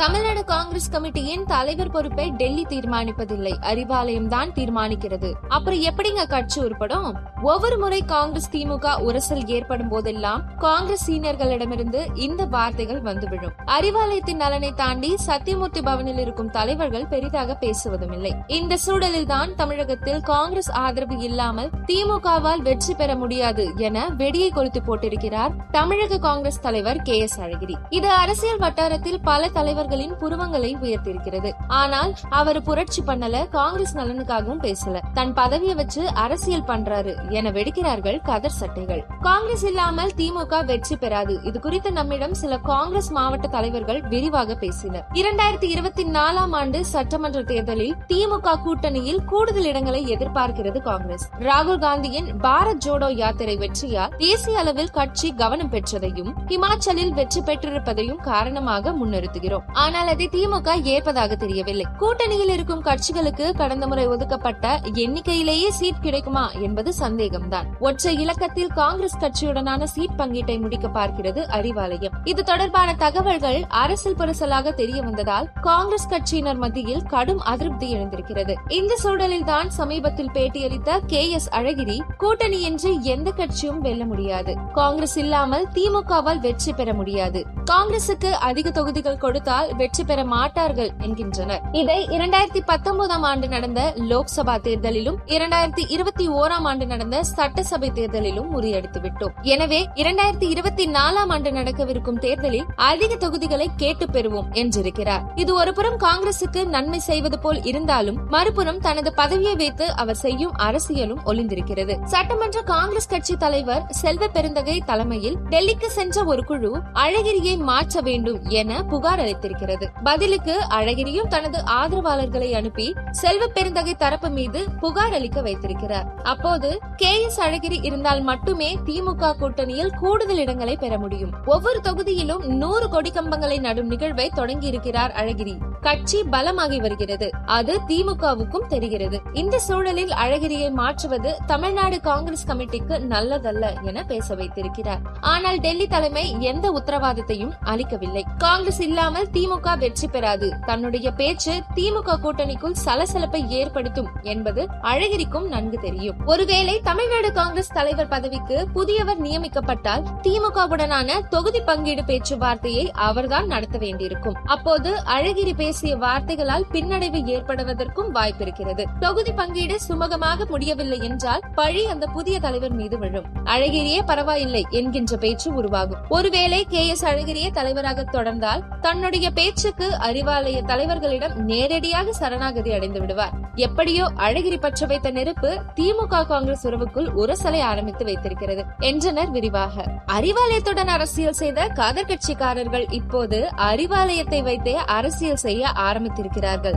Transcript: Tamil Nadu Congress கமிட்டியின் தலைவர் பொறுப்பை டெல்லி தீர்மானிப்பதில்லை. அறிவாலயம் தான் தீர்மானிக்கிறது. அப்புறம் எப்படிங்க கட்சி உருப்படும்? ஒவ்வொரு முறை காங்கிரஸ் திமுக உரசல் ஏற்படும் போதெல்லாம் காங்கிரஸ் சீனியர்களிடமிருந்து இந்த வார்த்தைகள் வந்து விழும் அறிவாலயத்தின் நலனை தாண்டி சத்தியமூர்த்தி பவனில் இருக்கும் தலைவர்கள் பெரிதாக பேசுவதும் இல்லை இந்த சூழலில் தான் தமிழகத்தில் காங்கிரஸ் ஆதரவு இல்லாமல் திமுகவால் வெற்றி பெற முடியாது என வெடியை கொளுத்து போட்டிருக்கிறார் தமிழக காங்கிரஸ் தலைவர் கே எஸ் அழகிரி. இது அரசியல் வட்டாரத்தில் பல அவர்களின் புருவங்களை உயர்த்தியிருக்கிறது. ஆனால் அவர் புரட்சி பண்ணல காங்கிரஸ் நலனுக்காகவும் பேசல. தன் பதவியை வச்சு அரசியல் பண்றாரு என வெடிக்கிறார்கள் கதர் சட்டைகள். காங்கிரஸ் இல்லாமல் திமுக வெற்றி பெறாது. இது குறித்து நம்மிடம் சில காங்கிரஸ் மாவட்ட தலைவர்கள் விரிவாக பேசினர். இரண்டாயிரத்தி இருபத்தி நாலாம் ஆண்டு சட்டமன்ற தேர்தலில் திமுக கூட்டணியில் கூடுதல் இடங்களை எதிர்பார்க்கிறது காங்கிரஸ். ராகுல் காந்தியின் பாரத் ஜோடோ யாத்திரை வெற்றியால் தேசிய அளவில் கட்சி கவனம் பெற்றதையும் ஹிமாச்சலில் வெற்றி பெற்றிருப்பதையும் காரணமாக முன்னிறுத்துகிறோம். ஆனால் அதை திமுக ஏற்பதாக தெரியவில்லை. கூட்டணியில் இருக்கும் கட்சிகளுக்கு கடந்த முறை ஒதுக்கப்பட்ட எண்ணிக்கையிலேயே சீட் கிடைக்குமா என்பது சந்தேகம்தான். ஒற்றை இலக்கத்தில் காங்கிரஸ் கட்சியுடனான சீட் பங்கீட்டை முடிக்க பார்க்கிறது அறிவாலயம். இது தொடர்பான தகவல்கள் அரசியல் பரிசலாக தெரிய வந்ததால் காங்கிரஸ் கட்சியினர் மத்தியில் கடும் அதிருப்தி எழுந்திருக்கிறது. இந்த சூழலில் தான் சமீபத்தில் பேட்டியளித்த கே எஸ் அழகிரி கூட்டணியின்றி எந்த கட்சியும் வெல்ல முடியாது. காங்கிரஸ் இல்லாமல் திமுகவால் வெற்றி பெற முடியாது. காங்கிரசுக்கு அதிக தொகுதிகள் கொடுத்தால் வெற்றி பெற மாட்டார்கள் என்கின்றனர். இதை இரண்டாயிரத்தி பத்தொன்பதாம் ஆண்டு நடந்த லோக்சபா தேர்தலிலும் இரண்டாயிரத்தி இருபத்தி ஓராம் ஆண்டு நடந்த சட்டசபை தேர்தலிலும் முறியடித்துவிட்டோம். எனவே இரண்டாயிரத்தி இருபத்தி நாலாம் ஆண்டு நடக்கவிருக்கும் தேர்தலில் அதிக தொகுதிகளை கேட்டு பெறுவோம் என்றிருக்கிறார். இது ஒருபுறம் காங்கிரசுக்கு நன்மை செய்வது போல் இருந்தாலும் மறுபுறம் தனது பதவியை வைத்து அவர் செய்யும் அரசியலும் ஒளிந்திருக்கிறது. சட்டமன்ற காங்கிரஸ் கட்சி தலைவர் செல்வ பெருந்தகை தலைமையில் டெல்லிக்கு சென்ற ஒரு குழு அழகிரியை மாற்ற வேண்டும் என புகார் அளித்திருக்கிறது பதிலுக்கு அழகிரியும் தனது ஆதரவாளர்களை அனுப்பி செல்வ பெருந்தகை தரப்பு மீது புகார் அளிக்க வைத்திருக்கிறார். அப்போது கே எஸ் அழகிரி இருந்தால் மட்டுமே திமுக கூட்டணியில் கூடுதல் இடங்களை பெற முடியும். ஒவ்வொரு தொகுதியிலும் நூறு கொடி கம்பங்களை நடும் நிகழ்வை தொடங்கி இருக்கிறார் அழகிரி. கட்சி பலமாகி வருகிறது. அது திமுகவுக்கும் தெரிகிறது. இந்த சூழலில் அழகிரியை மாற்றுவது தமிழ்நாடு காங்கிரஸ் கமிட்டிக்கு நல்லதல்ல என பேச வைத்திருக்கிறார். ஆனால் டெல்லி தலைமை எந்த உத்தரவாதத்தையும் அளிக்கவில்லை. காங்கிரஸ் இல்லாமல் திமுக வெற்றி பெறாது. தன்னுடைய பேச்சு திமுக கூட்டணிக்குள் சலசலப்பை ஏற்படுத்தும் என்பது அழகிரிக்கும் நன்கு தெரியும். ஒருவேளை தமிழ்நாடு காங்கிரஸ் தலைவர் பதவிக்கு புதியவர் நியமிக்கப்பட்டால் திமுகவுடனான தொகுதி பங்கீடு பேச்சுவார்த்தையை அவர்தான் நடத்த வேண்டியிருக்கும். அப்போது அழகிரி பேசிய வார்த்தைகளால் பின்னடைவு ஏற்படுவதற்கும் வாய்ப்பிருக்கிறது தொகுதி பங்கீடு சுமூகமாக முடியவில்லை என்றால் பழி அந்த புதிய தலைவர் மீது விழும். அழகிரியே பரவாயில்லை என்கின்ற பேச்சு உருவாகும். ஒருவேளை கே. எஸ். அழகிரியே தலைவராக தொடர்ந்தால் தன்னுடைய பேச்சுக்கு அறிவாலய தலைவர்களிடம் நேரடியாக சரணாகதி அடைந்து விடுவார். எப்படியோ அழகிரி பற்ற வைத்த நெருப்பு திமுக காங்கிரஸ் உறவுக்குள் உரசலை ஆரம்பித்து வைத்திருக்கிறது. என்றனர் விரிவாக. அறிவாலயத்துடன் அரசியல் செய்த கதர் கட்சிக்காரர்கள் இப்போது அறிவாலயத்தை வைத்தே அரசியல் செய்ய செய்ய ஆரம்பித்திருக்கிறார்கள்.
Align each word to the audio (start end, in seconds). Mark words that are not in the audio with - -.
Tamil Nadu 0.00 0.42
Congress 0.50 0.90
கமிட்டியின் 0.92 1.42
தலைவர் 1.50 1.90
பொறுப்பை 1.94 2.24
டெல்லி 2.40 2.62
தீர்மானிப்பதில்லை. 2.70 3.52
அறிவாலயம் 3.70 4.28
தான் 4.34 4.52
தீர்மானிக்கிறது. 4.58 5.30
அப்புறம் 5.56 5.80
எப்படிங்க 5.88 6.22
கட்சி 6.34 6.58
உருப்படும்? 6.60 7.08
ஒவ்வொரு 7.42 7.76
முறை 7.78 7.98
காங்கிரஸ் 8.12 8.48
திமுக 8.52 8.94
உரசல் 9.06 9.42
ஏற்படும் 9.56 9.88
போதெல்லாம் 9.88 10.40
காங்கிரஸ் 10.58 11.04
சீனியர்களிடமிருந்து 11.08 12.00
இந்த 12.26 12.44
வார்த்தைகள் 12.54 13.02
வந்து 13.08 13.26
விழும் 13.28 13.54
அறிவாலயத்தின் 13.76 14.40
நலனை 14.44 14.70
தாண்டி 14.80 15.10
சத்தியமூர்த்தி 15.26 15.82
பவனில் 15.88 16.18
இருக்கும் 16.18 16.50
தலைவர்கள் 16.56 17.06
பெரிதாக 17.12 17.56
பேசுவதும் 17.64 18.14
இல்லை 18.18 18.32
இந்த 18.46 18.76
சூழலில் 18.76 19.30
தான் 19.34 19.52
தமிழகத்தில் 19.54 20.20
காங்கிரஸ் 20.32 20.72
ஆதரவு 20.84 21.18
இல்லாமல் 21.28 21.70
திமுகவால் 21.90 22.64
வெற்றி 22.70 22.94
பெற 22.94 23.10
முடியாது 23.16 23.66
என 23.88 24.06
வெடியை 24.22 24.50
கொளுத்து 24.56 24.82
போட்டிருக்கிறார் 24.88 25.54
தமிழக 25.78 26.20
காங்கிரஸ் 26.28 26.62
தலைவர் 26.68 27.02
கே 27.02 27.18
எஸ் 27.18 27.38
அழகிரி. 27.40 27.78
இது 27.90 28.10
அரசியல் 28.22 28.64
வட்டாரத்தில் 28.66 29.20
பல 29.22 29.48
அவர்களின் 29.90 30.18
புருவங்களை 30.18 30.68
உயர்த்தியிருக்கிறது. 30.82 31.50
ஆனால் 31.78 32.12
அவர் 32.40 32.58
புரட்சி 32.62 33.00
பண்ணல 33.06 33.36
காங்கிரஸ் 33.48 33.94
நலனுக்காகவும் 33.96 34.60
பேசல. 34.66 35.00
தன் 35.14 35.32
பதவியை 35.34 35.74
வச்சு 35.74 36.02
அரசியல் 36.14 36.66
பண்றாரு 36.68 37.12
என 37.28 37.50
வெடிக்கிறார்கள் 37.50 38.18
கதர் 38.22 38.56
சட்டைகள். 38.58 39.02
காங்கிரஸ் 39.20 39.64
இல்லாமல் 39.70 40.12
திமுக 40.16 40.60
வெற்றி 40.64 40.96
பெறாது. 40.96 41.34
இது 41.42 41.60
குறித்து 41.60 41.92
நம்மிடம் 41.92 42.34
சில 42.34 42.58
காங்கிரஸ் 42.58 43.10
மாவட்ட 43.10 43.48
தலைவர்கள் 43.48 44.00
விரிவாக 44.12 44.54
பேசினர். 44.54 45.06
இரண்டாயிரத்தி 45.12 45.68
இருபத்தி 45.74 46.04
நாலாம் 46.18 46.54
ஆண்டு 46.60 46.84
சட்டமன்ற 46.84 47.42
தேர்தலில் 47.42 47.96
திமுக 48.12 48.54
கூட்டணியில் 48.66 49.20
கூடுதல் 49.24 49.68
இடங்களை 49.72 50.04
எதிர்பார்க்கிறது 50.14 50.82
காங்கிரஸ். 50.90 51.26
ராகுல் 51.48 51.82
காந்தியின் 51.86 52.30
பாரத் 52.46 52.84
ஜோடோ 52.86 53.10
யாத்திரை 53.22 53.58
வெற்றியால் 53.64 54.16
தேசிய 54.18 54.58
அளவில் 54.58 54.94
கட்சி 55.00 55.30
கவனம் 55.42 55.74
பெற்றதையும் 55.74 56.32
ஹிமாச்சலில் 56.52 57.14
வெற்றி 57.20 57.40
பெற்றிருப்பதையும் 57.40 58.22
காரணமாக 58.30 58.92
முன்னிறுத்துகிறோம். 58.92 59.66
ஆனால் 59.82 60.10
அதை 60.12 60.26
திமுக 60.34 60.70
ஏற்பதாக 60.92 61.36
தெரியவில்லை. 61.42 61.86
கூட்டணியில் 62.02 62.52
இருக்கும் 62.56 62.82
கட்சிகளுக்கு 62.88 63.46
கடந்த 63.60 63.84
முறை 63.90 64.06
ஒதுக்கப்பட்ட 64.14 64.66
எண்ணிக்கையிலேயே 65.04 65.68
சீட் 65.78 66.02
கிடைக்குமா 66.06 66.44
என்பது 66.66 66.90
சந்தேகம்தான். 67.02 67.68
ஒற்றை 67.86 68.12
இலக்கத்தில் 68.24 68.72
காங்கிரஸ் 68.80 69.18
கட்சியுடனான 69.22 69.88
சீட் 69.94 70.16
பங்கீட்டை 70.20 70.56
முடிக்க 70.64 70.88
பார்க்கிறது 70.98 71.42
அறிவாலயம். 71.58 72.16
இது 72.24 72.44
தொடர்பான 72.50 72.94
தகவல்கள் 73.04 73.60
அரசியல் 73.82 74.18
பரிசலாக 74.20 74.74
தெரிய 74.80 74.98
வந்ததால் 75.02 75.48
காங்கிரஸ் 75.68 76.08
கட்சியினர் 76.12 76.60
மத்தியில் 76.64 77.04
கடும் 77.14 77.42
அதிருப்தி 77.52 77.88
எழுந்திருக்கிறது. 77.96 78.56
இந்த 78.78 78.92
சூழலில் 78.96 79.48
தான் 79.52 79.70
சமீபத்தில் 79.78 80.32
பேட்டியளித்த 80.34 80.98
கே 81.06 81.22
எஸ் 81.38 81.50
அழகிரி 81.58 81.98
கூட்டணியின்றி 82.24 82.92
எந்த 83.14 83.28
கட்சியும் 83.30 83.80
வெல்ல 83.80 84.04
முடியாது. 84.04 84.54
காங்கிரஸ் 84.80 85.16
இல்லாமல் 85.24 85.66
திமுகவால் 85.74 86.42
வெற்றி 86.46 86.72
பெற 86.72 86.94
முடியாது. 86.94 87.42
காங்கிரசுக்கு 87.70 88.30
அதிக 88.48 88.68
தொகுதிகள் 88.70 89.22
கொடுத்தால் 89.24 89.59
வெற்றி 89.76 90.04
பெற 90.04 90.24
மாட்டார்கள் 90.24 90.90
என்கின்றனர். 90.98 91.62
இதை 91.72 91.98
இரண்டாயிரத்தி 92.04 92.60
பத்தொன்பதாம் 92.66 93.22
ஆண்டு 93.22 93.48
நடந்த 93.48 93.94
லோக்சபா 94.10 94.54
தேர்தலிலும் 94.66 95.18
இரண்டாயிரத்தி 95.26 95.84
இருபத்தி 95.88 96.28
ஓராம் 96.28 96.66
ஆண்டு 96.70 96.86
நடந்த 96.86 97.22
சட்டசபை 97.22 97.90
தேர்தலிலும் 97.90 98.48
முறியடித்துவிட்டோம். 98.54 99.34
எனவே 99.42 99.88
இரண்டாயிரத்தி 99.94 100.48
இருபத்தி 100.48 100.86
நாலாம் 100.88 101.28
ஆண்டு 101.28 101.52
நடக்கவிருக்கும் 101.52 102.18
தேர்தலில் 102.18 102.66
அதிக 102.76 103.16
தொகுதிகளை 103.16 103.68
கேட்டு 103.76 104.06
பெறுவோம் 104.06 104.48
என்றிருக்கிறார். 104.52 105.22
இது 105.34 105.54
ஒருபுறம் 105.54 105.98
காங்கிரசுக்கு 105.98 106.64
நன்மை 106.66 106.98
செய்வது 106.98 107.38
போல் 107.38 107.62
இருந்தாலும் 107.62 108.18
மறுபுறம் 108.28 108.80
தனது 108.80 109.14
பதவியை 109.14 109.56
வைத்து 109.56 109.96
அவர் 109.96 110.20
செய்யும் 110.24 110.54
அரசியலும் 110.56 111.22
ஒளிந்திருக்கிறது. 111.24 111.96
சட்டமன்ற 112.04 112.62
காங்கிரஸ் 112.62 113.08
கட்சி 113.08 113.36
தலைவர் 113.36 113.86
செல்வ 113.90 114.28
பெருந்தகை 114.28 114.76
தலைமையில் 114.80 115.36
டெல்லிக்கு 115.48 115.86
சென்ற 115.86 116.24
ஒரு 116.24 116.44
குழு 116.44 116.72
அழகிரியை 116.92 117.56
மாற்ற 117.56 118.00
வேண்டும் 118.00 118.40
என 118.48 118.82
புகார் 118.82 119.20
அளித்திருக்கிறது 119.50 119.86
பதிலுக்கு 120.04 120.54
அழகிரியும் 120.70 121.28
தனது 121.28 121.58
ஆதரவாளர்களை 121.66 122.50
அனுப்பி 122.52 122.94
செல்வ 123.10 123.46
பெருந்தகை 123.46 123.94
தரப்பு 123.94 124.28
மீது 124.28 124.60
புகார் 124.80 125.12
அளிக்க 125.12 125.40
வைத்திருக்கிறார். 125.40 126.06
அப்போது 126.22 126.78
கே 126.96 127.22
எஸ் 127.22 127.40
அழகிரி 127.40 127.78
இருந்தால் 127.82 128.22
மட்டுமே 128.22 128.78
திமுக 128.84 129.32
கூட்டணியில் 129.40 129.92
கூடுதல் 129.96 130.38
இடங்களை 130.38 130.76
பெற 130.76 130.98
முடியும். 130.98 131.34
ஒவ்வொரு 131.46 131.80
தொகுதியிலும் 131.84 132.44
நூறு 132.44 132.88
கொடி 132.88 133.10
கம்பங்களை 133.10 133.60
நடும் 133.60 133.86
நிகழ்வை 133.86 134.30
தொடங்கி 134.34 134.66
இருக்கிறார் 134.66 135.14
அழகிரி. 135.16 135.56
கட்சி 135.80 136.22
பலமாகி 136.24 136.80
வருகிறது. 136.80 137.30
அது 137.44 137.80
திமுகவுக்கும் 137.88 138.66
தெரிகிறது. 138.66 139.20
இந்த 139.32 139.58
சூழலில் 139.58 140.12
அழகிரியை 140.24 140.70
மாற்றுவது 140.70 141.36
தமிழ்நாடு 141.46 142.00
காங்கிரஸ் 142.00 142.46
கமிட்டிக்கு 142.48 142.96
நல்லதல்ல 143.08 143.82
என 143.82 144.04
பேச 144.04 144.34
வைத்திருக்கிறார். 144.34 145.02
ஆனால் 145.20 145.58
டெல்லி 145.58 145.86
தலைமை 145.86 146.24
எந்த 146.40 146.66
உத்தரவாதத்தையும் 146.70 147.52
அளிக்கவில்லை. 147.60 148.24
காங்கிரஸ் 148.38 148.80
இல்லாமல் 148.80 149.28
திமுக 149.32 149.78
வெற்றி 149.78 150.08
பெறாது. 150.08 150.52
தன்னுடைய 150.66 151.10
பேச்சு 151.10 151.62
திமுக 151.74 152.16
கூட்டணிக்குள் 152.24 152.76
சலசலப்பை 152.84 153.48
ஏற்படுத்தும் 153.48 154.08
என்பது 154.22 154.68
அழகிரிக்கும் 154.82 155.48
நன்கு 155.48 155.78
தெரியும். 155.78 156.16
ஒருவேளை 156.26 156.80
தமிழ்நாடு 156.80 157.32
காங்கிரஸ் 157.32 157.72
தலைவர் 157.72 158.08
பதவிக்கு 158.08 158.68
புதியவர் 158.72 159.22
நியமிக்கப்பட்டால் 159.22 160.04
திமுகவுடனான 160.22 161.28
தொகுதி 161.28 161.60
பங்கீடு 161.60 162.02
பேச்சுவார்த்தையை 162.02 162.90
அவர்தான் 162.90 163.46
நடத்த 163.46 163.78
வேண்டியிருக்கும். 163.78 164.36
அப்போது 164.44 164.90
அழகிரி 165.16 165.68
பேசிய 165.70 165.96
வார்த்தைகளால் 165.96 166.66
பின்னடைவு 166.72 167.18
ஏற்படுவதற்கும் 167.26 168.14
வாய்ப்பிருக்கிறது 168.14 168.84
தொகுதி 169.00 169.32
பங்கீடு 169.32 169.78
சுமூகமாக 169.88 170.46
முடியவில்லை 170.48 170.98
என்றால் 171.02 171.40
பழி 171.54 171.86
அந்த 171.86 172.06
புதிய 172.06 172.40
தலைவர் 172.40 172.72
மீது 172.72 172.98
விழும். 172.98 173.24
அழகிரியே 173.44 173.98
பரவாயில்லை 174.06 174.66
என்கின்ற 174.70 175.16
பேச்சு 175.16 175.54
உருவாகும். 175.54 175.98
ஒருவேளை 176.08 176.64
கே. 176.64 176.86
எஸ். 176.86 177.04
அழகிரியே 177.04 177.50
தலைவராக 177.50 178.02
தொடர்ந்தால் 178.02 178.62
தன்னுடைய 178.80 179.30
பேச்சுக்கு 179.30 179.90
அறிவாலய 180.00 180.62
தலைவர்களிடம் 180.62 181.34
நேரடியாக 181.34 182.12
சரணாகதி 182.12 182.72
அடைந்து 182.72 183.00
விடுவார். 183.00 183.32
எப்படியோ 183.54 184.04
அழகிரி 184.16 184.60
பற்ற 184.60 184.86
வைத்த 184.86 185.10
நெருப்பு 185.10 185.62
திமுக 185.74 186.26
காங்கிரஸ் 186.26 186.66
உறவுக்குள் 186.66 187.08
உரசலை 187.16 187.60
ஆரம்பித்து 187.60 188.04
வைத்திருக்கிறது. 188.04 188.64
என்றனர் 188.78 189.30
விரிவாக. 189.30 189.84
அறிவாலயத்துடன் 190.06 190.86
அரசியல் 190.86 191.32
செய்த 191.32 191.66
கதர் 191.66 192.06
கட்சிக்காரர்கள் 192.06 192.92
இப்போது 192.92 193.48
அறிவாலயத்தை 193.56 194.42
வைத்தே 194.42 194.74
அரசியல் 194.74 195.36
செய்ய 195.36 195.59
செய்ய 195.60 195.72
ஆரம்பித்திருக்கிறார்கள். 195.88 196.76